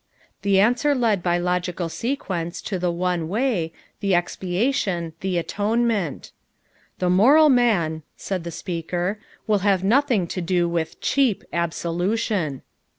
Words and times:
The 0.41 0.59
answer 0.59 0.95
led 0.95 1.21
by 1.21 1.37
logical 1.37 1.87
sequence 1.87 2.59
to 2.63 2.79
the 2.79 2.89
one 2.89 3.29
way, 3.29 3.71
the 3.99 4.15
expiation, 4.15 5.13
the 5.19 5.37
atonement. 5.37 6.31
"The 6.97 7.11
moral 7.11 7.49
man," 7.49 8.01
said 8.17 8.43
the 8.43 8.49
speaker, 8.49 9.19
"will 9.45 9.59
have 9.59 9.83
nothing 9.83 10.25
to 10.29 10.41
do 10.41 10.67
with 10.67 11.01
cheap 11.01 11.43
absolution." 11.53 12.63